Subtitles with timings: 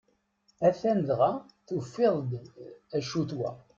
[0.67, 1.31] Atan dɣa
[1.67, 2.31] tufiḍ-d
[2.97, 3.51] acu-t wa!